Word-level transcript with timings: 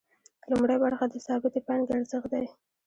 لومړۍ 0.49 0.77
برخه 0.83 1.05
د 1.09 1.15
ثابتې 1.27 1.59
پانګې 1.67 1.91
ارزښت 1.97 2.27
دی 2.33 2.45